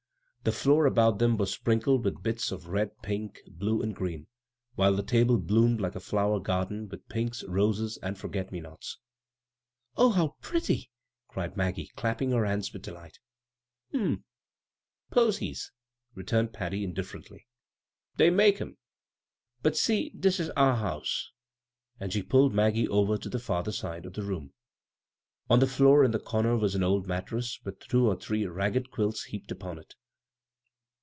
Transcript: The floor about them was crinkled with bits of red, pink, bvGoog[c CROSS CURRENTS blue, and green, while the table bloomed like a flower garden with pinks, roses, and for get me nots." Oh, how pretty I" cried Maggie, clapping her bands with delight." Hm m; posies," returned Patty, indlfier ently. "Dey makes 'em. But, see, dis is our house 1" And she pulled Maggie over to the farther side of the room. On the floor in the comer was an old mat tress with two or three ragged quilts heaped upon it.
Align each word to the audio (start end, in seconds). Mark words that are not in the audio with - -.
The 0.43 0.51
floor 0.51 0.87
about 0.87 1.19
them 1.19 1.37
was 1.37 1.55
crinkled 1.55 2.03
with 2.03 2.23
bits 2.23 2.51
of 2.51 2.65
red, 2.65 2.99
pink, 3.03 3.41
bvGoog[c 3.41 3.43
CROSS 3.43 3.45
CURRENTS 3.45 3.59
blue, 3.59 3.81
and 3.83 3.95
green, 3.95 4.27
while 4.73 4.95
the 4.95 5.03
table 5.03 5.37
bloomed 5.37 5.79
like 5.79 5.93
a 5.95 5.99
flower 5.99 6.39
garden 6.39 6.89
with 6.89 7.07
pinks, 7.09 7.43
roses, 7.43 7.99
and 8.01 8.17
for 8.17 8.27
get 8.27 8.51
me 8.51 8.59
nots." 8.59 8.97
Oh, 9.97 10.09
how 10.09 10.37
pretty 10.41 10.89
I" 10.89 10.89
cried 11.31 11.57
Maggie, 11.57 11.91
clapping 11.95 12.31
her 12.31 12.41
bands 12.43 12.73
with 12.73 12.81
delight." 12.81 13.19
Hm 13.91 14.01
m; 14.01 14.23
posies," 15.11 15.71
returned 16.15 16.53
Patty, 16.53 16.87
indlfier 16.87 17.21
ently. 17.23 17.41
"Dey 18.17 18.31
makes 18.31 18.61
'em. 18.61 18.79
But, 19.61 19.77
see, 19.77 20.09
dis 20.19 20.39
is 20.39 20.49
our 20.57 20.77
house 20.77 21.29
1" 21.99 22.03
And 22.03 22.13
she 22.13 22.23
pulled 22.23 22.55
Maggie 22.55 22.87
over 22.87 23.15
to 23.19 23.29
the 23.29 23.37
farther 23.37 23.71
side 23.71 24.07
of 24.07 24.13
the 24.13 24.23
room. 24.23 24.53
On 25.51 25.59
the 25.59 25.67
floor 25.67 26.03
in 26.03 26.09
the 26.09 26.19
comer 26.19 26.57
was 26.57 26.73
an 26.73 26.81
old 26.81 27.05
mat 27.05 27.27
tress 27.27 27.59
with 27.63 27.77
two 27.81 28.07
or 28.07 28.15
three 28.15 28.47
ragged 28.47 28.89
quilts 28.89 29.25
heaped 29.25 29.51
upon 29.51 29.77
it. 29.77 29.93